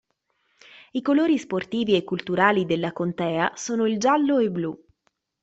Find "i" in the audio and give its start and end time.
0.93-1.01